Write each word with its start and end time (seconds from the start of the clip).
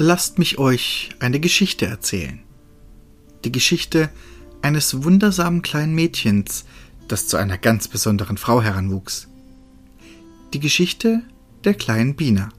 Lasst 0.00 0.38
mich 0.38 0.58
euch 0.58 1.08
eine 1.18 1.40
Geschichte 1.40 1.86
erzählen. 1.86 2.38
Die 3.42 3.50
Geschichte 3.50 4.10
eines 4.62 5.02
wundersamen 5.02 5.60
kleinen 5.60 5.92
Mädchens, 5.92 6.66
das 7.08 7.26
zu 7.26 7.36
einer 7.36 7.58
ganz 7.58 7.88
besonderen 7.88 8.36
Frau 8.36 8.62
heranwuchs. 8.62 9.26
Die 10.54 10.60
Geschichte 10.60 11.22
der 11.64 11.74
kleinen 11.74 12.14
Bina. 12.14 12.50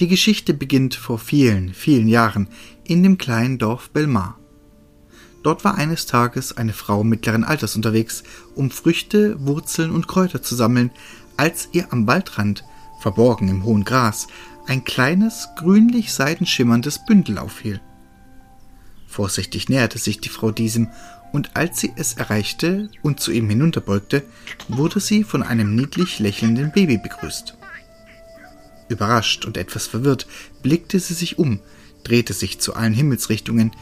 Die 0.00 0.08
Geschichte 0.08 0.54
beginnt 0.54 0.94
vor 0.94 1.18
vielen, 1.18 1.74
vielen 1.74 2.08
Jahren 2.08 2.48
in 2.84 3.02
dem 3.02 3.18
kleinen 3.18 3.58
Dorf 3.58 3.90
Belmar. 3.90 4.38
Dort 5.42 5.62
war 5.62 5.76
eines 5.76 6.06
Tages 6.06 6.56
eine 6.56 6.72
Frau 6.72 7.04
mittleren 7.04 7.44
Alters 7.44 7.76
unterwegs, 7.76 8.22
um 8.54 8.70
Früchte, 8.70 9.36
Wurzeln 9.44 9.90
und 9.90 10.08
Kräuter 10.08 10.40
zu 10.40 10.54
sammeln, 10.54 10.90
als 11.36 11.68
ihr 11.72 11.92
am 11.92 12.06
Waldrand, 12.06 12.64
verborgen 12.98 13.48
im 13.48 13.64
hohen 13.64 13.84
Gras, 13.84 14.26
ein 14.66 14.84
kleines, 14.84 15.48
grünlich 15.56 16.12
seidenschimmerndes 16.12 17.04
Bündel 17.06 17.38
auffiel. 17.38 17.80
Vorsichtig 19.06 19.68
näherte 19.68 19.98
sich 19.98 20.20
die 20.20 20.28
Frau 20.28 20.50
diesem, 20.50 20.88
und 21.32 21.56
als 21.56 21.80
sie 21.80 21.92
es 21.96 22.14
erreichte 22.14 22.90
und 23.02 23.20
zu 23.20 23.32
ihm 23.32 23.48
hinunterbeugte, 23.48 24.22
wurde 24.68 25.00
sie 25.00 25.24
von 25.24 25.42
einem 25.42 25.74
niedlich 25.74 26.18
lächelnden 26.18 26.72
Baby 26.72 26.98
begrüßt. 26.98 27.56
Überrascht 28.88 29.44
und 29.44 29.56
etwas 29.56 29.86
verwirrt 29.86 30.26
blickte 30.62 30.98
sie 30.98 31.14
sich 31.14 31.38
um, 31.38 31.60
drehte 32.04 32.32
sich 32.32 32.58
zu 32.58 32.74
allen 32.74 32.94
Himmelsrichtungen, 32.94 33.72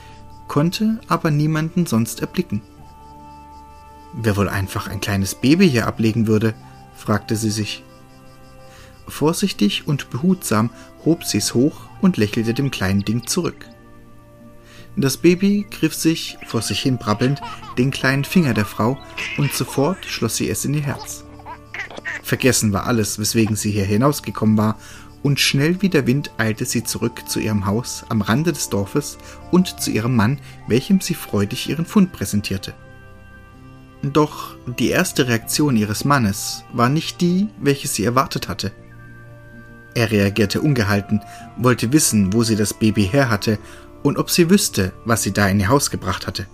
konnte 0.48 1.00
aber 1.08 1.30
niemanden 1.30 1.86
sonst 1.86 2.20
erblicken. 2.20 2.62
Wer 4.14 4.36
wohl 4.36 4.48
einfach 4.48 4.88
ein 4.88 5.00
kleines 5.00 5.34
Baby 5.34 5.68
hier 5.68 5.86
ablegen 5.86 6.26
würde, 6.26 6.54
fragte 6.94 7.36
sie 7.36 7.50
sich. 7.50 7.84
Vorsichtig 9.08 9.86
und 9.86 10.10
behutsam 10.10 10.70
hob 11.04 11.24
sie 11.24 11.38
es 11.38 11.54
hoch 11.54 11.82
und 12.00 12.16
lächelte 12.16 12.54
dem 12.54 12.70
kleinen 12.70 13.04
Ding 13.04 13.26
zurück. 13.26 13.66
Das 14.96 15.18
Baby 15.18 15.66
griff 15.70 15.94
sich, 15.94 16.38
vor 16.46 16.62
sich 16.62 16.80
hin 16.80 16.96
brabbelnd, 16.96 17.40
den 17.76 17.90
kleinen 17.90 18.24
Finger 18.24 18.54
der 18.54 18.64
Frau 18.64 18.98
und 19.36 19.52
sofort 19.52 20.06
schloss 20.06 20.36
sie 20.36 20.48
es 20.48 20.64
in 20.64 20.74
ihr 20.74 20.82
Herz. 20.82 21.24
Vergessen 22.22 22.72
war 22.72 22.86
alles, 22.86 23.18
weswegen 23.18 23.56
sie 23.56 23.70
hier 23.70 23.84
hinausgekommen 23.84 24.56
war, 24.56 24.78
und 25.22 25.40
schnell 25.40 25.82
wie 25.82 25.88
der 25.88 26.06
Wind 26.06 26.30
eilte 26.38 26.64
sie 26.64 26.84
zurück 26.84 27.28
zu 27.28 27.40
ihrem 27.40 27.66
Haus 27.66 28.04
am 28.08 28.20
Rande 28.20 28.52
des 28.52 28.68
Dorfes 28.68 29.18
und 29.50 29.80
zu 29.80 29.90
ihrem 29.90 30.14
Mann, 30.14 30.38
welchem 30.68 31.00
sie 31.00 31.14
freudig 31.14 31.68
ihren 31.68 31.84
Fund 31.84 32.12
präsentierte. 32.12 32.74
Doch 34.02 34.54
die 34.78 34.88
erste 34.88 35.26
Reaktion 35.26 35.76
ihres 35.76 36.04
Mannes 36.04 36.64
war 36.72 36.88
nicht 36.88 37.20
die, 37.20 37.48
welche 37.60 37.88
sie 37.88 38.04
erwartet 38.04 38.48
hatte. 38.48 38.72
Er 39.96 40.10
reagierte 40.10 40.60
ungehalten, 40.60 41.22
wollte 41.56 41.90
wissen, 41.90 42.34
wo 42.34 42.42
sie 42.42 42.54
das 42.54 42.74
Baby 42.74 43.06
her 43.06 43.30
hatte 43.30 43.58
und 44.02 44.18
ob 44.18 44.30
sie 44.30 44.50
wüsste, 44.50 44.92
was 45.06 45.22
sie 45.22 45.32
da 45.32 45.48
in 45.48 45.58
ihr 45.58 45.70
Haus 45.70 45.90
gebracht 45.90 46.26
hatte. 46.26 46.46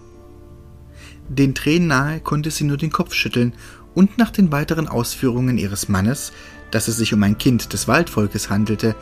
Den 1.28 1.52
Tränen 1.52 1.88
nahe 1.88 2.20
konnte 2.20 2.52
sie 2.52 2.62
nur 2.62 2.76
den 2.76 2.92
Kopf 2.92 3.14
schütteln 3.14 3.54
und 3.94 4.16
nach 4.16 4.30
den 4.30 4.52
weiteren 4.52 4.86
Ausführungen 4.86 5.58
ihres 5.58 5.88
Mannes, 5.88 6.32
dass 6.70 6.86
es 6.86 6.98
sich 6.98 7.12
um 7.14 7.22
ein 7.24 7.36
Kind 7.36 7.72
des 7.72 7.88
Waldvolkes 7.88 8.48
handelte, 8.48 8.94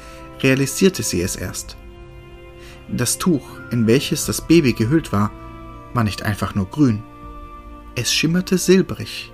realisierte 0.43 1.03
sie 1.03 1.21
es 1.21 1.37
erst. 1.37 1.77
Das 2.89 3.19
Tuch, 3.19 3.47
in 3.71 3.87
welches 3.87 4.25
das 4.25 4.41
Baby 4.41 4.73
gehüllt 4.73 5.13
war, 5.13 5.31
war 5.93 6.03
nicht 6.03 6.23
einfach 6.23 6.55
nur 6.55 6.65
grün. 6.65 7.03
Es 7.95 8.11
schimmerte 8.11 8.57
silbrig. 8.57 9.33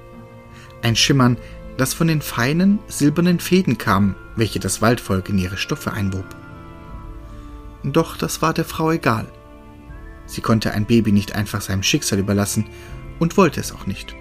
Ein 0.83 0.97
Schimmern, 0.97 1.37
das 1.77 1.95
von 1.95 2.07
den 2.07 2.23
feinen, 2.23 2.79
silbernen 2.89 3.41
Fäden 3.41 3.79
kam, 3.79 4.15
welche 4.35 4.61
das 4.61 4.81
Waldvolk 4.83 5.29
in 5.29 5.39
ihre 5.39 5.57
Stoffe 5.57 5.93
einwob. 5.93 6.27
Doch 7.83 8.17
das 8.17 8.43
war 8.43 8.53
der 8.53 8.65
Frau 8.65 8.91
egal. 8.91 9.27
Sie 10.27 10.41
konnte 10.41 10.73
ein 10.73 10.87
Baby 10.87 11.13
nicht 11.13 11.35
einfach 11.35 11.61
seinem 11.61 11.83
Schicksal 11.83 12.19
überlassen 12.19 12.67
und 13.19 13.37
wollte 13.37 13.61
es 13.61 13.73
auch 13.73 13.87
nicht. 13.87 14.15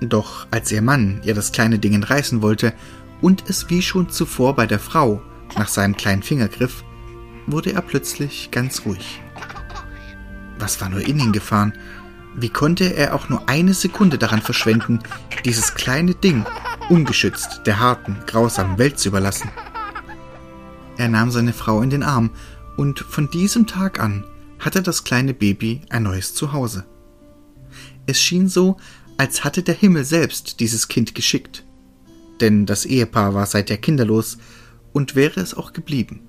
Doch 0.00 0.46
als 0.50 0.70
ihr 0.70 0.82
Mann 0.82 1.20
ihr 1.24 1.34
das 1.34 1.52
kleine 1.52 1.78
Ding 1.78 1.94
entreißen 1.94 2.42
wollte 2.42 2.72
und 3.20 3.48
es 3.48 3.70
wie 3.70 3.82
schon 3.82 4.10
zuvor 4.10 4.54
bei 4.54 4.66
der 4.66 4.78
Frau 4.78 5.22
nach 5.56 5.68
seinem 5.68 5.96
kleinen 5.96 6.22
Finger 6.22 6.48
griff, 6.48 6.84
wurde 7.46 7.72
er 7.72 7.82
plötzlich 7.82 8.50
ganz 8.50 8.84
ruhig. 8.84 9.20
Was 10.58 10.80
war 10.80 10.88
nur 10.88 11.00
in 11.00 11.18
ihn 11.18 11.32
gefahren? 11.32 11.72
Wie 12.36 12.48
konnte 12.48 12.94
er 12.94 13.14
auch 13.14 13.28
nur 13.28 13.48
eine 13.48 13.74
Sekunde 13.74 14.18
daran 14.18 14.42
verschwenden, 14.42 15.00
dieses 15.44 15.74
kleine 15.74 16.14
Ding 16.14 16.44
ungeschützt 16.88 17.62
der 17.64 17.78
harten, 17.78 18.18
grausamen 18.26 18.78
Welt 18.78 18.98
zu 18.98 19.08
überlassen? 19.08 19.50
Er 20.96 21.08
nahm 21.08 21.30
seine 21.30 21.52
Frau 21.52 21.80
in 21.82 21.90
den 21.90 22.02
Arm, 22.02 22.30
und 22.76 22.98
von 22.98 23.30
diesem 23.30 23.68
Tag 23.68 24.00
an 24.00 24.24
hatte 24.58 24.82
das 24.82 25.04
kleine 25.04 25.32
Baby 25.32 25.82
ein 25.90 26.02
neues 26.02 26.34
Zuhause. 26.34 26.84
Es 28.06 28.20
schien 28.20 28.48
so, 28.48 28.78
als 29.16 29.44
hatte 29.44 29.62
der 29.62 29.74
Himmel 29.74 30.04
selbst 30.04 30.58
dieses 30.58 30.88
Kind 30.88 31.14
geschickt. 31.14 31.64
Denn 32.40 32.66
das 32.66 32.84
Ehepaar 32.84 33.34
war 33.34 33.46
seither 33.46 33.76
kinderlos 33.76 34.38
und 34.92 35.14
wäre 35.14 35.40
es 35.40 35.54
auch 35.54 35.72
geblieben. 35.72 36.20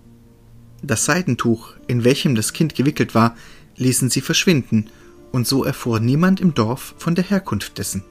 Das 0.83 1.05
Seidentuch, 1.05 1.73
in 1.87 2.03
welchem 2.03 2.35
das 2.35 2.53
Kind 2.53 2.75
gewickelt 2.75 3.15
war, 3.15 3.35
ließen 3.75 4.11
sie 4.11 4.21
verschwinden, 4.21 4.89
und 5.31 5.47
so 5.47 5.63
erfuhr 5.63 5.99
niemand 5.99 6.39
im 6.39 6.53
Dorf 6.53 6.95
von 6.97 7.15
der 7.15 7.23
Herkunft 7.23 7.77
dessen. 7.77 8.03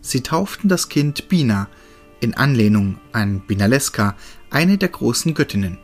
Sie 0.00 0.20
tauften 0.20 0.68
das 0.68 0.88
Kind 0.88 1.28
Bina, 1.28 1.68
in 2.20 2.34
Anlehnung 2.34 2.98
an 3.12 3.40
Binaleska, 3.40 4.16
eine 4.50 4.78
der 4.78 4.88
großen 4.88 5.34
Göttinnen. 5.34 5.78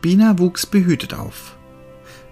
Bina 0.00 0.38
wuchs 0.38 0.66
behütet 0.66 1.14
auf. 1.14 1.56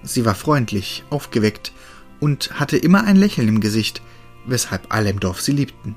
Sie 0.03 0.25
war 0.25 0.35
freundlich, 0.35 1.05
aufgeweckt 1.11 1.73
und 2.21 2.59
hatte 2.59 2.77
immer 2.77 3.05
ein 3.05 3.17
Lächeln 3.17 3.49
im 3.49 3.61
Gesicht, 3.61 4.03
weshalb 4.47 4.93
alle 4.95 5.11
im 5.11 5.21
Dorf 5.21 5.41
sie 5.41 5.53
liebten. 5.53 5.95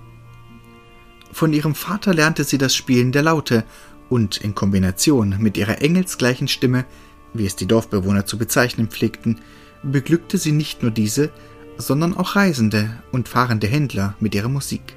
Von 1.32 1.54
ihrem 1.54 1.74
Vater 1.74 2.14
lernte 2.14 2.44
sie 2.44 2.58
das 2.58 2.76
Spielen 2.76 3.12
der 3.12 3.24
Laute 3.24 3.64
und 4.10 4.38
in 4.38 4.54
Kombination 4.54 5.38
mit 5.40 5.58
ihrer 5.58 5.82
engelsgleichen 5.82 6.48
Stimme, 6.48 6.86
wie 7.34 7.46
es 7.46 7.56
die 7.56 7.66
Dorfbewohner 7.66 8.26
zu 8.26 8.38
bezeichnen 8.38 8.88
pflegten, 8.88 9.42
beglückte 9.84 10.38
sie 10.38 10.52
nicht 10.52 10.82
nur 10.82 10.92
diese, 10.92 11.32
sondern 11.78 12.16
auch 12.16 12.36
Reisende 12.36 13.02
und 13.12 13.30
fahrende 13.30 13.68
Händler 13.68 14.16
mit 14.20 14.36
ihrer 14.36 14.50
Musik. 14.50 14.96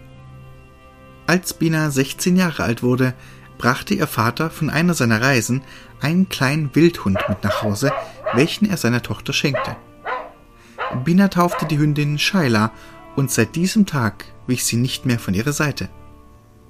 Als 1.26 1.54
Bina 1.54 1.90
16 1.90 2.36
Jahre 2.36 2.62
alt 2.62 2.82
wurde, 2.82 3.14
brachte 3.58 3.94
ihr 3.94 4.06
Vater 4.06 4.50
von 4.50 4.70
einer 4.70 4.94
seiner 4.94 5.20
Reisen 5.20 5.62
einen 6.00 6.28
kleinen 6.28 6.74
Wildhund 6.74 7.18
mit 7.28 7.42
nach 7.42 7.62
Hause, 7.62 7.92
welchen 8.34 8.68
er 8.68 8.76
seiner 8.76 9.02
Tochter 9.02 9.32
schenkte. 9.32 9.76
Bina 11.04 11.28
taufte 11.28 11.66
die 11.66 11.78
Hündin 11.78 12.18
Shaila 12.18 12.72
und 13.16 13.30
seit 13.30 13.56
diesem 13.56 13.86
Tag 13.86 14.26
wich 14.46 14.64
sie 14.64 14.76
nicht 14.76 15.06
mehr 15.06 15.18
von 15.18 15.34
ihrer 15.34 15.52
Seite. 15.52 15.88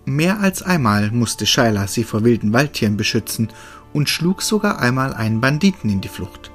Mehr 0.05 0.41
als 0.41 0.63
einmal 0.63 1.11
musste 1.11 1.45
Shaila 1.45 1.89
sie 1.89 2.05
vor 2.05 2.25
wilden 2.25 2.53
Waldtieren 2.53 2.97
beschützen 2.97 3.49
und 3.93 4.09
schlug 4.09 4.41
sogar 4.41 4.79
einmal 4.79 5.13
einen 5.13 5.41
Banditen 5.41 5.91
in 5.91 6.01
die 6.01 6.09
Flucht. 6.09 6.53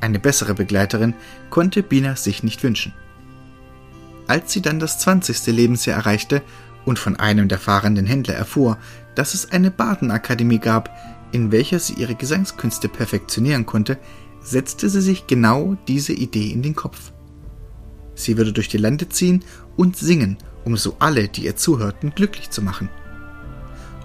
Eine 0.00 0.18
bessere 0.18 0.54
Begleiterin 0.54 1.14
konnte 1.50 1.82
Bina 1.82 2.16
sich 2.16 2.42
nicht 2.42 2.62
wünschen. 2.62 2.92
Als 4.26 4.52
sie 4.52 4.62
dann 4.62 4.78
das 4.78 4.98
20. 4.98 5.46
Lebensjahr 5.48 5.98
erreichte 5.98 6.42
und 6.84 6.98
von 6.98 7.16
einem 7.16 7.48
der 7.48 7.58
fahrenden 7.58 8.06
Händler 8.06 8.34
erfuhr, 8.34 8.78
dass 9.14 9.34
es 9.34 9.50
eine 9.50 9.70
Badenakademie 9.70 10.58
gab, 10.60 10.90
in 11.32 11.52
welcher 11.52 11.78
sie 11.78 11.94
ihre 11.94 12.14
Gesangskünste 12.14 12.88
perfektionieren 12.88 13.66
konnte, 13.66 13.98
setzte 14.40 14.88
sie 14.88 15.00
sich 15.00 15.26
genau 15.26 15.76
diese 15.86 16.12
Idee 16.12 16.50
in 16.50 16.62
den 16.62 16.74
Kopf. 16.74 17.12
Sie 18.14 18.36
würde 18.36 18.52
durch 18.52 18.68
die 18.68 18.78
Lande 18.78 19.08
ziehen 19.08 19.44
und 19.76 19.96
singen, 19.96 20.38
um 20.64 20.76
so 20.76 20.96
alle, 20.98 21.28
die 21.28 21.44
ihr 21.44 21.56
zuhörten, 21.56 22.12
glücklich 22.14 22.50
zu 22.50 22.62
machen. 22.62 22.88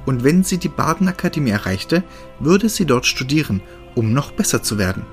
Und 0.06 0.24
wenn 0.24 0.44
sie 0.44 0.58
die 0.58 0.70
Badenakademie 0.70 1.50
erreichte, 1.50 2.04
würde 2.40 2.70
sie 2.70 2.86
dort 2.86 3.06
studieren, 3.06 3.62
um 3.96 4.14
noch 4.14 4.32
besser 4.32 4.62
zu 4.62 4.78
werden. 4.78 5.06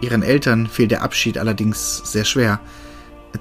Ihren 0.00 0.22
Eltern 0.22 0.66
fiel 0.66 0.88
der 0.88 1.02
Abschied 1.02 1.38
allerdings 1.38 2.02
sehr 2.04 2.24
schwer. 2.24 2.60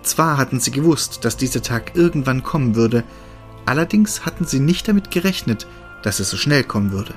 Zwar 0.03 0.37
hatten 0.37 0.59
sie 0.59 0.71
gewusst, 0.71 1.25
dass 1.25 1.37
dieser 1.37 1.61
Tag 1.61 1.95
irgendwann 1.95 2.43
kommen 2.43 2.75
würde, 2.75 3.03
allerdings 3.65 4.25
hatten 4.25 4.45
sie 4.45 4.59
nicht 4.59 4.87
damit 4.87 5.11
gerechnet, 5.11 5.67
dass 6.03 6.19
es 6.19 6.29
so 6.29 6.37
schnell 6.37 6.63
kommen 6.63 6.91
würde. 6.91 7.13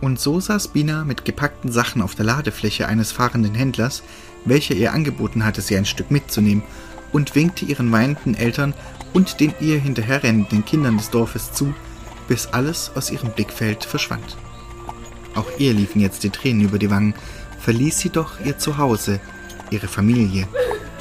Und 0.00 0.18
so 0.18 0.40
saß 0.40 0.68
Bina 0.68 1.04
mit 1.04 1.24
gepackten 1.24 1.70
Sachen 1.70 2.00
auf 2.00 2.14
der 2.14 2.24
Ladefläche 2.24 2.88
eines 2.88 3.12
fahrenden 3.12 3.54
Händlers, 3.54 4.02
welcher 4.44 4.74
ihr 4.74 4.92
angeboten 4.92 5.44
hatte, 5.44 5.60
sie 5.60 5.76
ein 5.76 5.84
Stück 5.84 6.10
mitzunehmen, 6.10 6.62
und 7.12 7.34
winkte 7.34 7.64
ihren 7.64 7.90
weinenden 7.90 8.34
Eltern 8.34 8.72
und 9.12 9.40
den 9.40 9.52
ihr 9.60 9.78
hinterherrennenden 9.78 10.64
Kindern 10.64 10.96
des 10.96 11.10
Dorfes 11.10 11.52
zu, 11.52 11.74
bis 12.28 12.46
alles 12.46 12.92
aus 12.94 13.10
ihrem 13.10 13.30
Blickfeld 13.30 13.84
verschwand. 13.84 14.36
Auch 15.34 15.46
ihr 15.58 15.74
liefen 15.74 16.00
jetzt 16.00 16.22
die 16.22 16.30
Tränen 16.30 16.62
über 16.62 16.78
die 16.78 16.90
Wangen, 16.90 17.14
verließ 17.60 17.98
sie 17.98 18.10
doch 18.10 18.40
ihr 18.44 18.58
Zuhause, 18.58 19.20
ihre 19.70 19.88
Familie, 19.88 20.48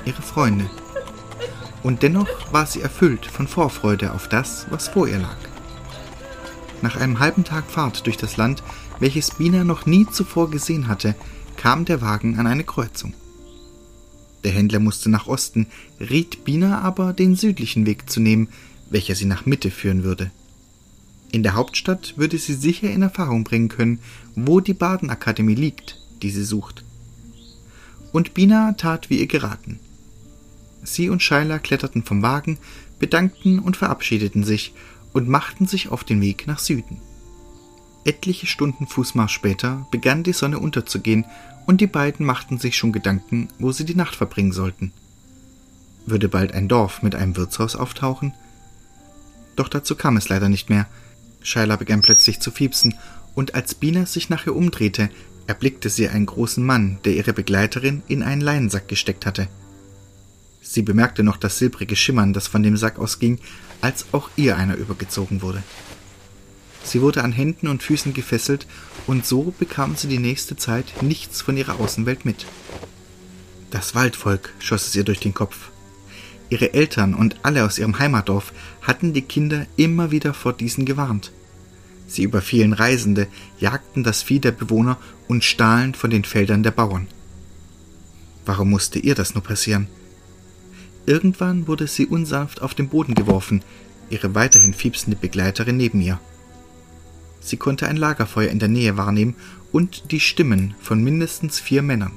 ihre 0.05 0.21
Freunde. 0.21 0.69
Und 1.83 2.03
dennoch 2.03 2.51
war 2.51 2.65
sie 2.65 2.81
erfüllt 2.81 3.25
von 3.25 3.47
Vorfreude 3.47 4.13
auf 4.13 4.27
das, 4.27 4.67
was 4.69 4.89
vor 4.89 5.07
ihr 5.07 5.19
lag. 5.19 5.37
Nach 6.81 6.97
einem 6.97 7.19
halben 7.19 7.43
Tag 7.43 7.69
Fahrt 7.69 8.05
durch 8.05 8.17
das 8.17 8.37
Land, 8.37 8.63
welches 8.99 9.31
Bina 9.31 9.63
noch 9.63 9.85
nie 9.85 10.05
zuvor 10.05 10.49
gesehen 10.49 10.87
hatte, 10.87 11.15
kam 11.57 11.85
der 11.85 12.01
Wagen 12.01 12.37
an 12.37 12.47
eine 12.47 12.63
Kreuzung. 12.63 13.13
Der 14.43 14.51
Händler 14.51 14.79
musste 14.79 15.09
nach 15.09 15.27
Osten, 15.27 15.67
riet 15.99 16.45
Bina 16.45 16.79
aber, 16.81 17.11
den 17.11 17.35
südlichen 17.35 17.85
Weg 17.85 18.09
zu 18.09 18.21
nehmen, 18.21 18.47
welcher 18.89 19.15
sie 19.15 19.25
nach 19.25 19.45
Mitte 19.45 19.71
führen 19.71 20.03
würde. 20.03 20.31
In 21.31 21.43
der 21.43 21.55
Hauptstadt 21.55 22.17
würde 22.17 22.37
sie 22.37 22.53
sicher 22.53 22.89
in 22.89 23.01
Erfahrung 23.01 23.43
bringen 23.43 23.69
können, 23.69 23.99
wo 24.35 24.61
die 24.61 24.73
Badenakademie 24.73 25.55
liegt, 25.55 25.97
die 26.21 26.29
sie 26.29 26.43
sucht. 26.43 26.83
Und 28.11 28.33
Bina 28.33 28.73
tat 28.73 29.09
wie 29.09 29.19
ihr 29.19 29.27
geraten. 29.27 29.79
Sie 30.83 31.09
und 31.09 31.21
Scheila 31.21 31.59
kletterten 31.59 32.03
vom 32.03 32.21
Wagen, 32.21 32.57
bedankten 32.99 33.59
und 33.59 33.77
verabschiedeten 33.77 34.43
sich 34.43 34.73
und 35.13 35.27
machten 35.27 35.67
sich 35.67 35.89
auf 35.89 36.03
den 36.03 36.21
Weg 36.21 36.47
nach 36.47 36.59
Süden. 36.59 37.01
Etliche 38.05 38.47
Stunden 38.47 38.87
Fußmarsch 38.87 39.33
später 39.33 39.85
begann 39.91 40.23
die 40.23 40.33
Sonne 40.33 40.59
unterzugehen 40.59 41.25
und 41.67 41.81
die 41.81 41.87
beiden 41.87 42.25
machten 42.25 42.57
sich 42.57 42.77
schon 42.77 42.91
Gedanken, 42.91 43.49
wo 43.59 43.71
sie 43.71 43.85
die 43.85 43.95
Nacht 43.95 44.15
verbringen 44.15 44.51
sollten. 44.51 44.91
Würde 46.05 46.29
bald 46.29 46.53
ein 46.53 46.67
Dorf 46.67 47.03
mit 47.03 47.13
einem 47.13 47.35
Wirtshaus 47.35 47.75
auftauchen? 47.75 48.33
Doch 49.55 49.67
dazu 49.67 49.95
kam 49.95 50.17
es 50.17 50.29
leider 50.29 50.49
nicht 50.49 50.69
mehr. 50.69 50.87
Scheila 51.43 51.75
begann 51.75 52.01
plötzlich 52.01 52.39
zu 52.39 52.51
fiepsen, 52.51 52.95
und 53.35 53.53
als 53.53 53.75
Bina 53.75 54.05
sich 54.05 54.29
nachher 54.29 54.55
umdrehte, 54.55 55.09
erblickte 55.49 55.89
sie 55.89 56.07
einen 56.07 56.27
großen 56.27 56.63
Mann, 56.63 56.99
der 57.05 57.13
ihre 57.13 57.33
Begleiterin 57.33 58.03
in 58.07 58.21
einen 58.21 58.39
Leinensack 58.39 58.87
gesteckt 58.87 59.25
hatte. 59.25 59.47
Sie 60.61 60.83
bemerkte 60.83 61.23
noch 61.23 61.37
das 61.37 61.57
silbrige 61.57 61.95
Schimmern, 61.95 62.33
das 62.33 62.47
von 62.47 62.61
dem 62.61 62.77
Sack 62.77 62.99
ausging, 62.99 63.39
als 63.81 64.05
auch 64.11 64.29
ihr 64.35 64.57
einer 64.57 64.75
übergezogen 64.75 65.41
wurde. 65.41 65.63
Sie 66.83 67.01
wurde 67.01 67.23
an 67.23 67.31
Händen 67.31 67.67
und 67.67 67.81
Füßen 67.81 68.13
gefesselt, 68.13 68.67
und 69.07 69.25
so 69.25 69.51
bekam 69.57 69.95
sie 69.95 70.07
die 70.07 70.19
nächste 70.19 70.55
Zeit 70.55 71.01
nichts 71.01 71.41
von 71.41 71.57
ihrer 71.57 71.79
Außenwelt 71.79 72.25
mit. 72.25 72.45
Das 73.71 73.95
Waldvolk 73.95 74.53
schoss 74.59 74.85
es 74.85 74.95
ihr 74.95 75.03
durch 75.03 75.19
den 75.19 75.33
Kopf. 75.33 75.71
Ihre 76.51 76.75
Eltern 76.75 77.15
und 77.15 77.37
alle 77.41 77.65
aus 77.65 77.79
ihrem 77.79 77.97
Heimatdorf 77.97 78.53
hatten 78.83 79.13
die 79.13 79.23
Kinder 79.23 79.65
immer 79.77 80.11
wieder 80.11 80.35
vor 80.35 80.53
diesen 80.53 80.85
gewarnt. 80.85 81.31
Sie 82.09 82.23
überfielen 82.23 82.73
Reisende, 82.73 83.27
jagten 83.59 84.03
das 84.03 84.23
Vieh 84.23 84.39
der 84.39 84.51
Bewohner 84.51 84.97
und 85.27 85.43
stahlen 85.43 85.93
von 85.93 86.09
den 86.09 86.23
Feldern 86.23 86.63
der 86.63 86.71
Bauern. 86.71 87.07
Warum 88.45 88.71
musste 88.71 88.97
ihr 88.97 89.13
das 89.13 89.35
nur 89.35 89.43
passieren? 89.43 89.87
Irgendwann 91.05 91.67
wurde 91.67 91.85
sie 91.85 92.07
unsanft 92.07 92.63
auf 92.63 92.73
den 92.73 92.89
Boden 92.89 93.13
geworfen, 93.13 93.61
ihre 94.09 94.33
weiterhin 94.33 94.73
fiepsende 94.73 95.17
Begleiterin 95.17 95.77
neben 95.77 96.01
ihr. 96.01 96.19
Sie 97.41 97.57
konnte 97.57 97.87
ein 97.87 97.95
Lagerfeuer 97.95 98.49
in 98.49 98.59
der 98.59 98.69
Nähe 98.69 98.97
wahrnehmen 98.97 99.35
und 99.71 100.11
die 100.11 100.19
Stimmen 100.19 100.73
von 100.81 101.03
mindestens 101.03 101.59
vier 101.59 101.83
Männern. 101.83 102.13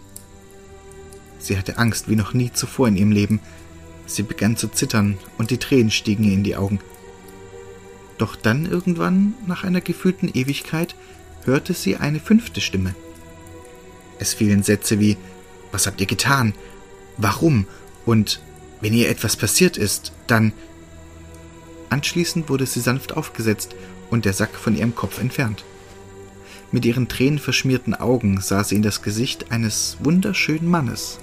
Sie 1.39 1.59
hatte 1.59 1.77
Angst 1.77 2.09
wie 2.09 2.17
noch 2.17 2.33
nie 2.33 2.51
zuvor 2.51 2.89
in 2.89 2.97
ihrem 2.97 3.13
Leben. 3.13 3.41
Sie 4.07 4.23
begann 4.23 4.57
zu 4.57 4.69
zittern 4.69 5.19
und 5.37 5.51
die 5.51 5.59
Tränen 5.59 5.91
stiegen 5.91 6.25
ihr 6.25 6.33
in 6.33 6.45
die 6.45 6.57
Augen. 6.57 6.81
Doch 8.19 8.37
dann 8.37 8.67
irgendwann, 8.67 9.35
nach 9.47 9.65
einer 9.65 9.81
gefühlten 9.81 10.31
Ewigkeit, 10.33 10.95
hörte 11.45 11.75
sie 11.75 11.97
eine 11.97 12.21
fünfte 12.21 12.61
Stimme. 12.61 12.95
Es 14.19 14.35
fielen 14.35 14.63
Sätze 14.63 15.01
wie 15.01 15.17
Was 15.73 15.87
habt 15.87 16.01
ihr 16.01 16.07
getan? 16.07 16.55
Warum? 17.17 17.67
Und 18.05 18.41
wenn 18.81 18.95
ihr 18.95 19.09
etwas 19.09 19.37
passiert 19.37 19.77
ist, 19.77 20.13
dann. 20.27 20.53
Anschließend 21.89 22.49
wurde 22.49 22.67
sie 22.67 22.81
sanft 22.81 23.17
aufgesetzt 23.17 23.75
und 24.11 24.25
der 24.25 24.33
Sack 24.33 24.55
von 24.55 24.77
ihrem 24.77 24.95
Kopf 24.95 25.21
entfernt. 25.21 25.65
Mit 26.71 26.87
ihren 26.87 27.09
tränenverschmierten 27.09 27.95
Augen 27.95 28.41
sah 28.41 28.65
sie 28.65 28.77
in 28.77 28.83
das 28.83 29.03
Gesicht 29.03 29.51
eines 29.53 29.99
wunderschönen 30.01 30.69
Mannes. 30.69 31.19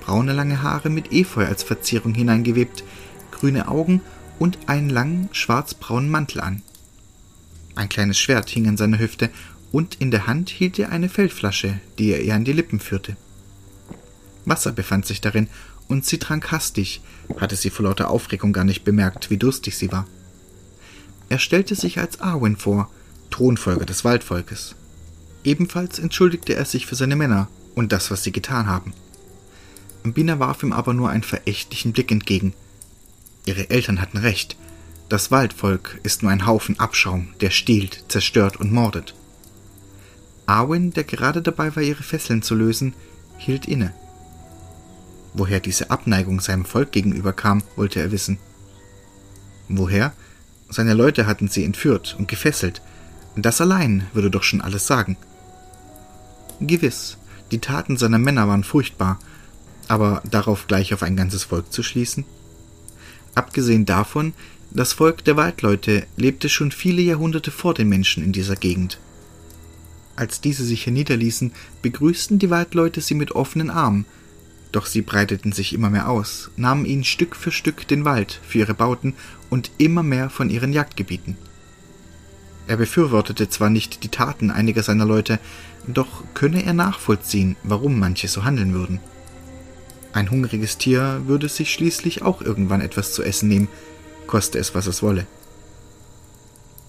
Braune 0.00 0.32
lange 0.32 0.62
Haare 0.62 0.90
mit 0.90 1.12
Efeu 1.12 1.46
als 1.46 1.62
Verzierung 1.62 2.14
hineingewebt, 2.14 2.84
grüne 3.30 3.68
Augen 3.68 4.02
und 4.40 4.58
einen 4.66 4.90
langen 4.90 5.28
schwarzbraunen 5.30 6.10
Mantel 6.10 6.40
an. 6.40 6.62
Ein 7.76 7.88
kleines 7.88 8.18
Schwert 8.18 8.50
hing 8.50 8.66
an 8.66 8.76
seiner 8.76 8.98
Hüfte 8.98 9.30
und 9.70 9.96
in 9.96 10.10
der 10.10 10.26
Hand 10.26 10.50
hielt 10.50 10.78
er 10.80 10.90
eine 10.90 11.08
Feldflasche, 11.08 11.78
die 11.98 12.10
er 12.10 12.22
ihr 12.22 12.34
an 12.34 12.44
die 12.44 12.52
Lippen 12.52 12.80
führte. 12.80 13.16
Wasser 14.44 14.72
befand 14.72 15.06
sich 15.06 15.20
darin 15.20 15.46
und 15.86 16.04
sie 16.04 16.18
trank 16.18 16.50
hastig, 16.50 17.02
hatte 17.38 17.54
sie 17.54 17.70
vor 17.70 17.84
lauter 17.84 18.10
Aufregung 18.10 18.52
gar 18.52 18.64
nicht 18.64 18.82
bemerkt, 18.82 19.30
wie 19.30 19.36
durstig 19.36 19.76
sie 19.76 19.92
war. 19.92 20.06
Er 21.28 21.38
stellte 21.38 21.74
sich 21.74 21.98
als 21.98 22.20
Arwen 22.20 22.56
vor, 22.56 22.90
Thronfolger 23.30 23.86
des 23.86 24.04
Waldvolkes. 24.04 24.74
Ebenfalls 25.44 25.98
entschuldigte 25.98 26.54
er 26.54 26.64
sich 26.64 26.86
für 26.86 26.96
seine 26.96 27.14
Männer 27.14 27.48
und 27.74 27.92
das, 27.92 28.10
was 28.10 28.24
sie 28.24 28.32
getan 28.32 28.66
haben. 28.66 28.94
Bina 30.02 30.38
warf 30.38 30.62
ihm 30.62 30.72
aber 30.72 30.94
nur 30.94 31.10
einen 31.10 31.22
verächtlichen 31.22 31.92
Blick 31.92 32.10
entgegen. 32.10 32.54
Ihre 33.50 33.68
Eltern 33.68 34.00
hatten 34.00 34.18
recht. 34.18 34.56
Das 35.08 35.32
Waldvolk 35.32 35.98
ist 36.04 36.22
nur 36.22 36.30
ein 36.30 36.46
Haufen 36.46 36.78
Abschaum, 36.78 37.34
der 37.40 37.50
stiehlt, 37.50 38.04
zerstört 38.06 38.58
und 38.58 38.70
mordet. 38.70 39.16
Arwen, 40.46 40.92
der 40.92 41.02
gerade 41.02 41.42
dabei 41.42 41.74
war, 41.74 41.82
ihre 41.82 42.04
Fesseln 42.04 42.42
zu 42.42 42.54
lösen, 42.54 42.94
hielt 43.38 43.66
inne. 43.66 43.92
Woher 45.34 45.58
diese 45.58 45.90
Abneigung 45.90 46.38
seinem 46.40 46.64
Volk 46.64 46.92
gegenüber 46.92 47.32
kam, 47.32 47.64
wollte 47.74 47.98
er 47.98 48.12
wissen. 48.12 48.38
Woher? 49.68 50.12
Seine 50.68 50.94
Leute 50.94 51.26
hatten 51.26 51.48
sie 51.48 51.64
entführt 51.64 52.14
und 52.16 52.28
gefesselt. 52.28 52.82
Das 53.34 53.60
allein 53.60 54.06
würde 54.12 54.30
doch 54.30 54.44
schon 54.44 54.60
alles 54.60 54.86
sagen. 54.86 55.16
Gewiss, 56.60 57.18
die 57.50 57.58
Taten 57.58 57.96
seiner 57.96 58.18
Männer 58.18 58.46
waren 58.46 58.62
furchtbar, 58.62 59.18
aber 59.88 60.22
darauf 60.30 60.68
gleich 60.68 60.94
auf 60.94 61.02
ein 61.02 61.16
ganzes 61.16 61.42
Volk 61.42 61.72
zu 61.72 61.82
schließen? 61.82 62.24
Abgesehen 63.34 63.86
davon, 63.86 64.32
das 64.70 64.92
Volk 64.92 65.24
der 65.24 65.36
Waldleute 65.36 66.06
lebte 66.16 66.48
schon 66.48 66.70
viele 66.70 67.02
Jahrhunderte 67.02 67.50
vor 67.50 67.74
den 67.74 67.88
Menschen 67.88 68.22
in 68.22 68.32
dieser 68.32 68.56
Gegend. 68.56 68.98
Als 70.16 70.40
diese 70.40 70.64
sich 70.64 70.84
hier 70.84 70.92
niederließen, 70.92 71.52
begrüßten 71.82 72.38
die 72.38 72.50
Waldleute 72.50 73.00
sie 73.00 73.14
mit 73.14 73.32
offenen 73.32 73.70
Armen, 73.70 74.04
doch 74.72 74.86
sie 74.86 75.02
breiteten 75.02 75.52
sich 75.52 75.72
immer 75.72 75.90
mehr 75.90 76.08
aus, 76.08 76.50
nahmen 76.56 76.84
ihnen 76.84 77.04
Stück 77.04 77.34
für 77.34 77.50
Stück 77.50 77.88
den 77.88 78.04
Wald 78.04 78.40
für 78.46 78.58
ihre 78.58 78.74
Bauten 78.74 79.14
und 79.48 79.70
immer 79.78 80.02
mehr 80.02 80.30
von 80.30 80.50
ihren 80.50 80.72
Jagdgebieten. 80.72 81.36
Er 82.68 82.76
befürwortete 82.76 83.48
zwar 83.48 83.70
nicht 83.70 84.04
die 84.04 84.08
Taten 84.08 84.50
einiger 84.50 84.84
seiner 84.84 85.04
Leute, 85.04 85.40
doch 85.88 86.22
könne 86.34 86.64
er 86.64 86.74
nachvollziehen, 86.74 87.56
warum 87.64 87.98
manche 87.98 88.28
so 88.28 88.44
handeln 88.44 88.72
würden. 88.74 89.00
Ein 90.12 90.30
hungriges 90.30 90.76
Tier 90.76 91.22
würde 91.26 91.48
sich 91.48 91.72
schließlich 91.72 92.22
auch 92.22 92.42
irgendwann 92.42 92.80
etwas 92.80 93.12
zu 93.12 93.22
essen 93.22 93.48
nehmen, 93.48 93.68
koste 94.26 94.58
es, 94.58 94.74
was 94.74 94.86
es 94.86 95.02
wolle. 95.02 95.26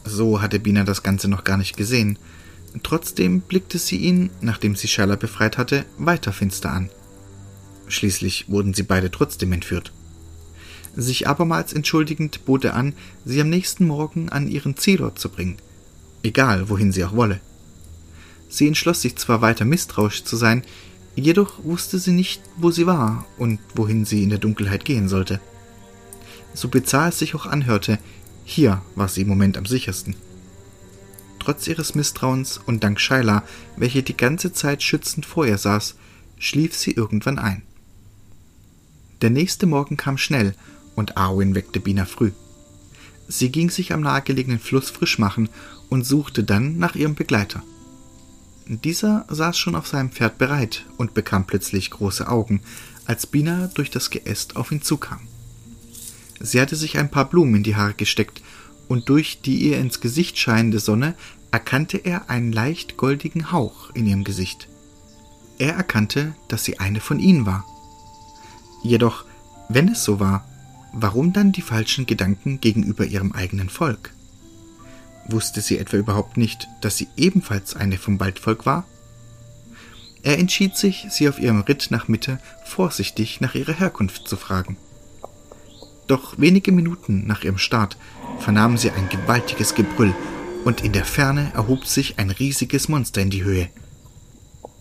So 0.04 0.42
hatte 0.42 0.60
Bina 0.60 0.84
das 0.84 1.04
Ganze 1.04 1.28
noch 1.28 1.44
gar 1.44 1.58
nicht 1.58 1.78
gesehen. 1.78 2.18
Trotzdem 2.84 3.42
blickte 3.42 3.78
sie 3.78 3.98
ihn, 3.98 4.32
nachdem 4.42 4.76
sie 4.76 4.88
Shala 4.88 5.16
befreit 5.16 5.58
hatte, 5.58 5.86
weiter 5.98 6.34
finster 6.34 6.72
an. 6.72 6.90
Schließlich 7.88 8.50
wurden 8.50 8.74
sie 8.74 8.84
beide 8.84 9.12
trotzdem 9.12 9.52
entführt. 9.54 9.92
Sich 10.96 11.28
abermals 11.28 11.74
entschuldigend 11.74 12.46
bot 12.46 12.66
er 12.66 12.76
an, 12.76 12.94
sie 13.26 13.40
am 13.40 13.50
nächsten 13.50 13.86
Morgen 13.86 14.30
an 14.30 14.48
ihren 14.48 14.78
Zielort 14.78 15.20
zu 15.20 15.30
bringen, 15.30 15.58
egal 16.24 16.70
wohin 16.70 16.92
sie 16.92 17.04
auch 17.04 17.16
wolle. 17.16 17.40
Sie 18.50 18.68
entschloss 18.68 19.02
sich 19.02 19.16
zwar 19.16 19.42
weiter 19.42 19.64
misstrauisch 19.64 20.24
zu 20.24 20.36
sein, 20.36 20.64
jedoch 21.16 21.64
wusste 21.64 22.00
sie 22.00 22.12
nicht, 22.12 22.42
wo 22.58 22.72
sie 22.72 22.86
war 22.86 23.26
und 23.38 23.60
wohin 23.76 24.06
sie 24.06 24.24
in 24.24 24.30
der 24.30 24.40
Dunkelheit 24.40 24.86
gehen 24.86 25.10
sollte. 25.10 25.40
So 26.54 26.68
bizarr 26.68 27.10
es 27.10 27.20
sich 27.20 27.36
auch 27.36 27.46
anhörte, 27.46 28.00
hier 28.44 28.82
war 28.96 29.08
sie 29.08 29.22
im 29.22 29.28
Moment 29.28 29.58
am 29.58 29.66
sichersten. 29.66 30.16
Trotz 31.40 31.68
ihres 31.68 31.96
Misstrauens 31.96 32.60
und 32.66 32.84
dank 32.84 33.00
Shaila, 33.00 33.44
welche 33.76 34.04
die 34.04 34.18
ganze 34.18 34.54
Zeit 34.54 34.84
schützend 34.84 35.26
vor 35.26 35.46
ihr 35.48 35.58
saß, 35.58 35.96
schlief 36.38 36.76
sie 36.76 36.92
irgendwann 36.92 37.40
ein. 37.40 37.64
Der 39.22 39.30
nächste 39.30 39.66
Morgen 39.66 39.98
kam 39.98 40.18
schnell 40.18 40.56
und 40.96 41.18
Arwen 41.18 41.56
weckte 41.56 41.80
Bina 41.80 42.06
früh. 42.06 42.32
Sie 43.28 43.50
ging 43.50 43.70
sich 43.70 43.94
am 43.94 44.02
nahegelegenen 44.02 44.60
Fluss 44.60 44.90
frisch 44.90 45.18
machen 45.18 45.50
und 45.90 46.06
suchte 46.06 46.44
dann 46.44 46.78
nach 46.78 46.96
ihrem 46.96 47.16
Begleiter. 47.16 47.64
Dieser 48.80 49.26
saß 49.28 49.58
schon 49.58 49.76
auf 49.76 49.86
seinem 49.86 50.12
Pferd 50.12 50.38
bereit 50.38 50.86
und 50.96 51.14
bekam 51.14 51.46
plötzlich 51.46 51.92
große 51.92 52.30
Augen, 52.30 52.62
als 53.06 53.28
Bina 53.28 53.70
durch 53.74 53.90
das 53.90 54.10
Geäst 54.10 54.56
auf 54.56 54.72
ihn 54.72 54.82
zukam. 54.82 55.20
Sie 56.40 56.62
hatte 56.62 56.78
sich 56.78 56.98
ein 56.98 57.12
paar 57.12 57.30
Blumen 57.30 57.56
in 57.56 57.64
die 57.64 57.76
Haare 57.76 57.96
gesteckt, 57.96 58.42
und 58.88 59.10
durch 59.10 59.42
die 59.42 59.58
ihr 59.58 59.78
ins 59.78 60.00
Gesicht 60.00 60.38
scheinende 60.38 60.80
Sonne 60.80 61.16
erkannte 61.52 61.98
er 61.98 62.30
einen 62.30 62.54
leicht 62.54 62.96
goldigen 62.96 63.52
Hauch 63.52 63.90
in 63.94 64.08
ihrem 64.08 64.24
Gesicht. 64.24 64.70
Er 65.60 65.74
erkannte, 65.74 66.34
dass 66.48 66.64
sie 66.64 66.80
eine 66.80 67.02
von 67.02 67.20
ihnen 67.20 67.46
war. 67.46 67.66
Jedoch, 68.84 69.26
wenn 69.68 69.90
es 69.90 70.06
so 70.06 70.22
war, 70.22 70.48
warum 70.94 71.34
dann 71.34 71.52
die 71.52 71.62
falschen 71.62 72.06
Gedanken 72.06 72.62
gegenüber 72.62 73.06
ihrem 73.06 73.34
eigenen 73.34 73.68
Volk? 73.68 74.14
Wusste 75.28 75.62
sie 75.62 75.78
etwa 75.78 75.98
überhaupt 75.98 76.38
nicht, 76.38 76.68
dass 76.82 76.98
sie 76.98 77.08
ebenfalls 77.16 77.76
eine 77.76 77.98
vom 77.98 78.20
Waldvolk 78.20 78.66
war? 78.66 78.86
Er 80.24 80.38
entschied 80.38 80.76
sich, 80.76 81.08
sie 81.10 81.28
auf 81.30 81.40
ihrem 81.40 81.62
Ritt 81.62 81.90
nach 81.90 82.08
Mitte 82.08 82.40
vorsichtig 82.66 83.42
nach 83.42 83.56
ihrer 83.56 83.74
Herkunft 83.74 84.28
zu 84.28 84.38
fragen. 84.38 84.78
Doch 86.08 86.38
wenige 86.38 86.72
Minuten 86.72 87.26
nach 87.26 87.44
ihrem 87.44 87.58
Start 87.58 87.98
vernahmen 88.40 88.78
sie 88.78 88.92
ein 88.92 89.10
gewaltiges 89.10 89.76
Gebrüll 89.76 90.14
und 90.64 90.82
in 90.84 90.92
der 90.92 91.06
Ferne 91.06 91.52
erhob 91.54 91.86
sich 91.86 92.20
ein 92.20 92.30
riesiges 92.30 92.90
Monster 92.90 93.22
in 93.22 93.30
die 93.30 93.44
Höhe. 93.44 93.70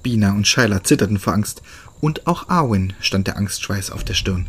Bina 0.02 0.32
und 0.32 0.46
Schuyler 0.46 0.82
zitterten 0.84 1.18
vor 1.18 1.34
Angst 1.34 1.62
und 2.00 2.26
auch 2.26 2.48
Arwen 2.48 2.94
stand 3.00 3.26
der 3.26 3.36
Angstschweiß 3.36 3.90
auf 3.90 4.04
der 4.04 4.14
Stirn. 4.14 4.48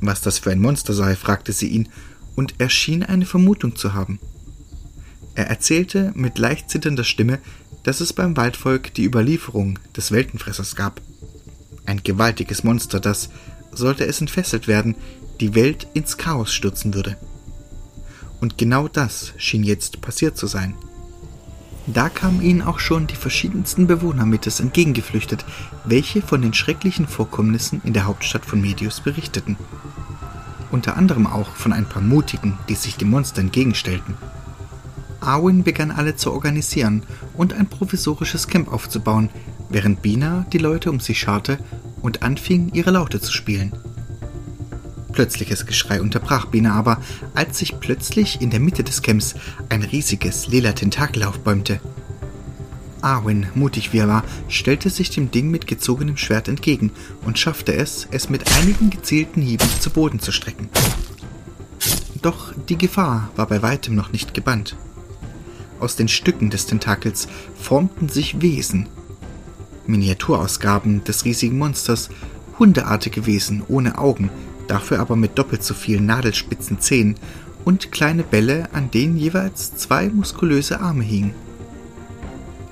Was 0.00 0.20
das 0.20 0.38
für 0.38 0.50
ein 0.50 0.60
Monster 0.60 0.92
sei, 0.92 1.16
fragte 1.16 1.52
sie 1.52 1.68
ihn, 1.68 1.88
und 2.34 2.54
er 2.58 2.68
schien 2.68 3.02
eine 3.02 3.26
Vermutung 3.26 3.76
zu 3.76 3.94
haben. 3.94 4.18
Er 5.34 5.48
erzählte 5.48 6.12
mit 6.14 6.38
leicht 6.38 6.70
zitternder 6.70 7.04
Stimme, 7.04 7.38
dass 7.82 8.00
es 8.00 8.12
beim 8.12 8.36
Waldvolk 8.36 8.94
die 8.94 9.04
Überlieferung 9.04 9.78
des 9.96 10.12
Weltenfressers 10.12 10.76
gab. 10.76 11.00
Ein 11.86 12.02
gewaltiges 12.02 12.64
Monster, 12.64 13.00
das, 13.00 13.30
sollte 13.72 14.06
es 14.06 14.20
entfesselt 14.20 14.68
werden, 14.68 14.94
die 15.40 15.54
Welt 15.54 15.88
ins 15.94 16.16
Chaos 16.16 16.52
stürzen 16.52 16.94
würde. 16.94 17.16
Und 18.40 18.58
genau 18.58 18.88
das 18.88 19.32
schien 19.36 19.64
jetzt 19.64 20.00
passiert 20.00 20.36
zu 20.36 20.46
sein. 20.46 20.74
Da 21.86 22.08
kamen 22.08 22.40
ihnen 22.40 22.62
auch 22.62 22.78
schon 22.78 23.06
die 23.06 23.16
verschiedensten 23.16 23.86
Bewohner 23.86 24.24
Mittes 24.24 24.60
entgegengeflüchtet, 24.60 25.44
welche 25.84 26.22
von 26.22 26.40
den 26.40 26.54
schrecklichen 26.54 27.06
Vorkommnissen 27.06 27.82
in 27.84 27.92
der 27.92 28.06
Hauptstadt 28.06 28.46
von 28.46 28.60
Medius 28.60 29.00
berichteten. 29.00 29.56
Unter 30.70 30.96
anderem 30.96 31.26
auch 31.26 31.54
von 31.56 31.72
ein 31.72 31.86
paar 31.86 32.02
Mutigen, 32.02 32.58
die 32.68 32.74
sich 32.74 32.96
dem 32.96 33.10
Monster 33.10 33.42
entgegenstellten. 33.42 34.14
Arwen 35.24 35.64
begann 35.64 35.90
alle 35.90 36.16
zu 36.16 36.32
organisieren 36.32 37.02
und 37.34 37.52
ein 37.52 37.66
provisorisches 37.66 38.48
Camp 38.48 38.72
aufzubauen, 38.72 39.30
während 39.68 40.02
Bina 40.02 40.46
die 40.52 40.58
Leute 40.58 40.90
um 40.90 41.00
sich 41.00 41.18
scharte 41.18 41.58
und 42.02 42.22
anfing, 42.22 42.70
ihre 42.74 42.90
Laute 42.90 43.20
zu 43.20 43.32
spielen. 43.32 43.72
Plötzliches 45.12 45.66
Geschrei 45.66 46.00
unterbrach 46.02 46.46
Bina 46.46 46.74
aber, 46.74 46.98
als 47.34 47.58
sich 47.58 47.78
plötzlich 47.78 48.40
in 48.40 48.50
der 48.50 48.60
Mitte 48.60 48.82
des 48.82 49.00
Camps 49.00 49.34
ein 49.68 49.82
riesiges 49.82 50.48
lila 50.48 50.72
Tentakel 50.72 51.22
aufbäumte. 51.22 51.80
Arwen, 53.00 53.46
mutig 53.54 53.92
wie 53.92 53.98
er 53.98 54.08
war, 54.08 54.24
stellte 54.48 54.90
sich 54.90 55.10
dem 55.10 55.30
Ding 55.30 55.50
mit 55.50 55.66
gezogenem 55.66 56.16
Schwert 56.16 56.48
entgegen 56.48 56.90
und 57.24 57.38
schaffte 57.38 57.74
es, 57.74 58.08
es 58.10 58.28
mit 58.28 58.50
einigen 58.56 58.90
gezielten 58.90 59.42
Hieben 59.42 59.68
zu 59.80 59.90
Boden 59.90 60.20
zu 60.20 60.32
strecken. 60.32 60.68
Doch 62.22 62.54
die 62.68 62.78
Gefahr 62.78 63.30
war 63.36 63.46
bei 63.46 63.62
weitem 63.62 63.94
noch 63.94 64.10
nicht 64.10 64.32
gebannt. 64.34 64.76
Aus 65.80 65.96
den 65.96 66.08
Stücken 66.08 66.50
des 66.50 66.66
Tentakels 66.66 67.28
formten 67.60 68.08
sich 68.08 68.40
Wesen. 68.40 68.88
Miniaturausgaben 69.86 71.04
des 71.04 71.24
riesigen 71.24 71.58
Monsters, 71.58 72.08
hundeartige 72.58 73.26
Wesen 73.26 73.62
ohne 73.68 73.98
Augen, 73.98 74.30
dafür 74.68 75.00
aber 75.00 75.16
mit 75.16 75.38
doppelt 75.38 75.62
so 75.62 75.74
vielen 75.74 76.06
nadelspitzen 76.06 76.80
Zähnen 76.80 77.16
und 77.64 77.92
kleine 77.92 78.22
Bälle, 78.22 78.68
an 78.72 78.90
denen 78.90 79.16
jeweils 79.16 79.76
zwei 79.76 80.08
muskulöse 80.08 80.80
Arme 80.80 81.04
hingen. 81.04 81.34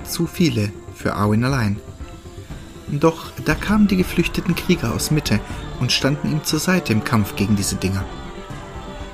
Zu 0.05 0.27
viele 0.27 0.73
für 0.95 1.15
Arwen 1.15 1.45
allein. 1.45 1.77
Doch 2.89 3.33
da 3.45 3.55
kamen 3.55 3.89
die 3.89 3.97
geflüchteten 3.97 4.55
Krieger 4.55 4.95
aus 4.95 5.11
Mitte 5.11 5.41
und 5.81 5.93
standen 5.93 6.31
ihm 6.31 6.45
zur 6.45 6.59
Seite 6.59 6.93
im 6.93 7.05
Kampf 7.05 7.37
gegen 7.37 7.57
diese 7.57 7.77
Dinger. 7.77 8.05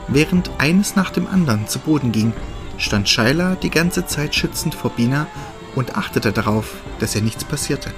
Während 0.08 0.50
eines 0.58 0.96
nach 0.96 1.10
dem 1.10 1.26
anderen 1.26 1.68
zu 1.68 1.78
Boden 1.78 2.12
ging, 2.12 2.32
stand 2.78 3.08
Schuyler 3.08 3.56
die 3.56 3.70
ganze 3.70 4.06
Zeit 4.06 4.34
schützend 4.34 4.74
vor 4.74 4.90
Bina 4.90 5.26
und 5.74 5.96
achtete 5.96 6.32
darauf, 6.32 6.76
dass 7.00 7.14
ihr 7.14 7.22
nichts 7.22 7.44
passierte. 7.44 7.92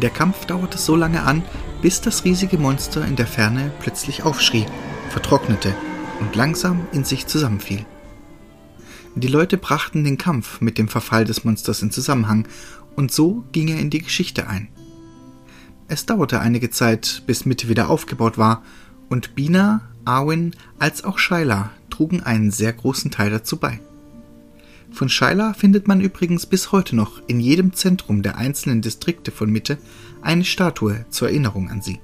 Der 0.00 0.10
Kampf 0.10 0.44
dauerte 0.44 0.76
so 0.78 0.94
lange 0.94 1.22
an, 1.22 1.42
bis 1.80 2.00
das 2.00 2.24
riesige 2.24 2.58
Monster 2.58 3.06
in 3.06 3.16
der 3.16 3.26
Ferne 3.26 3.72
plötzlich 3.80 4.24
aufschrie, 4.24 4.66
vertrocknete 5.10 5.74
und 6.20 6.36
langsam 6.36 6.86
in 6.92 7.04
sich 7.04 7.26
zusammenfiel. 7.26 7.86
Die 9.14 9.28
Leute 9.28 9.56
brachten 9.56 10.04
den 10.04 10.18
Kampf 10.18 10.60
mit 10.60 10.76
dem 10.76 10.88
Verfall 10.88 11.24
des 11.24 11.44
Monsters 11.44 11.80
in 11.80 11.90
Zusammenhang, 11.90 12.46
und 12.96 13.12
so 13.12 13.44
ging 13.52 13.68
er 13.68 13.78
in 13.78 13.90
die 13.90 14.02
Geschichte 14.02 14.46
ein. 14.46 14.68
Es 15.88 16.04
dauerte 16.04 16.40
einige 16.40 16.70
Zeit, 16.70 17.22
bis 17.26 17.46
Mitte 17.46 17.68
wieder 17.68 17.88
aufgebaut 17.88 18.36
war, 18.36 18.62
und 19.08 19.34
Bina, 19.34 19.82
Arwen 20.04 20.54
als 20.78 21.04
auch 21.04 21.18
Shaila 21.18 21.70
trugen 21.96 22.22
einen 22.22 22.50
sehr 22.50 22.72
großen 22.72 23.10
Teil 23.10 23.30
dazu 23.30 23.56
bei. 23.56 23.80
Von 24.92 25.08
Shaila 25.08 25.54
findet 25.54 25.88
man 25.88 26.00
übrigens 26.00 26.46
bis 26.46 26.70
heute 26.70 26.94
noch 26.94 27.22
in 27.26 27.40
jedem 27.40 27.72
Zentrum 27.72 28.22
der 28.22 28.36
einzelnen 28.36 28.82
Distrikte 28.82 29.30
von 29.30 29.50
Mitte 29.50 29.78
eine 30.22 30.44
Statue 30.44 31.06
zur 31.10 31.28
Erinnerung 31.28 31.70
an 31.70 31.80
sie. 31.80 31.98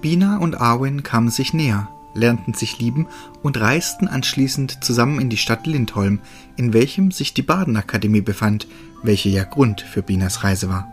Bina 0.00 0.38
und 0.38 0.60
Arwen 0.60 1.02
kamen 1.02 1.30
sich 1.30 1.52
näher, 1.52 1.88
lernten 2.14 2.54
sich 2.54 2.78
lieben 2.78 3.06
und 3.42 3.58
reisten 3.58 4.06
anschließend 4.06 4.84
zusammen 4.84 5.20
in 5.20 5.28
die 5.28 5.36
Stadt 5.36 5.66
Lindholm, 5.66 6.20
in 6.56 6.72
welchem 6.72 7.10
sich 7.10 7.34
die 7.34 7.42
Badenakademie 7.42 8.20
befand, 8.20 8.68
welche 9.02 9.28
ja 9.28 9.42
Grund 9.42 9.80
für 9.80 10.02
Binas 10.02 10.44
Reise 10.44 10.68
war. 10.68 10.86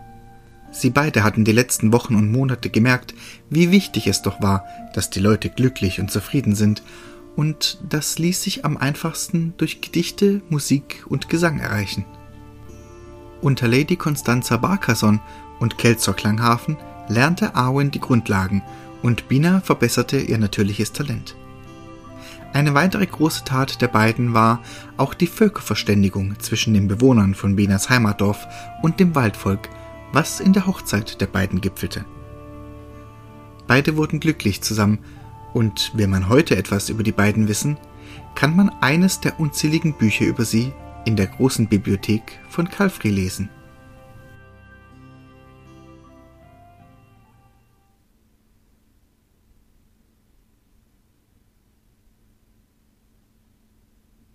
Sie 0.72 0.90
beide 0.90 1.22
hatten 1.22 1.44
die 1.44 1.52
letzten 1.52 1.92
Wochen 1.92 2.16
und 2.16 2.32
Monate 2.32 2.68
gemerkt, 2.68 3.14
wie 3.48 3.70
wichtig 3.70 4.08
es 4.08 4.22
doch 4.22 4.42
war, 4.42 4.64
dass 4.92 5.08
die 5.08 5.20
Leute 5.20 5.50
glücklich 5.50 6.00
und 6.00 6.10
zufrieden 6.10 6.56
sind, 6.56 6.82
und 7.36 7.78
das 7.88 8.18
ließ 8.18 8.42
sich 8.42 8.64
am 8.64 8.76
einfachsten 8.76 9.54
durch 9.58 9.80
Gedichte, 9.80 10.40
Musik 10.48 11.04
und 11.08 11.28
Gesang 11.28 11.60
erreichen. 11.60 12.04
Unter 13.42 13.68
Lady 13.68 13.96
Constanza 13.96 14.56
Barkerson 14.56 15.20
und 15.60 15.78
Kelzer 15.78 16.14
Klanghafen 16.14 16.76
lernte 17.08 17.54
Arwen 17.54 17.90
die 17.90 18.00
Grundlagen 18.00 18.62
und 19.02 19.28
Bina 19.28 19.60
verbesserte 19.60 20.18
ihr 20.18 20.38
natürliches 20.38 20.92
Talent. 20.92 21.36
Eine 22.52 22.72
weitere 22.72 23.06
große 23.06 23.44
Tat 23.44 23.82
der 23.82 23.88
beiden 23.88 24.32
war 24.32 24.62
auch 24.96 25.12
die 25.12 25.26
Völkerverständigung 25.26 26.38
zwischen 26.38 26.72
den 26.72 26.88
Bewohnern 26.88 27.34
von 27.34 27.54
Binas 27.54 27.90
Heimatdorf 27.90 28.46
und 28.82 28.98
dem 28.98 29.14
Waldvolk, 29.14 29.68
was 30.12 30.40
in 30.40 30.54
der 30.54 30.66
Hochzeit 30.66 31.20
der 31.20 31.26
beiden 31.26 31.60
gipfelte. 31.60 32.06
Beide 33.66 33.96
wurden 33.96 34.20
glücklich 34.20 34.62
zusammen, 34.62 35.00
und 35.56 35.96
will 35.96 36.06
man 36.06 36.28
heute 36.28 36.54
etwas 36.54 36.90
über 36.90 37.02
die 37.02 37.12
beiden 37.12 37.48
wissen, 37.48 37.78
kann 38.34 38.54
man 38.54 38.68
eines 38.82 39.20
der 39.20 39.40
unzähligen 39.40 39.94
Bücher 39.94 40.26
über 40.26 40.44
sie 40.44 40.70
in 41.06 41.16
der 41.16 41.28
großen 41.28 41.66
Bibliothek 41.66 42.38
von 42.50 42.68
Calfrey 42.68 43.10
lesen. 43.10 43.48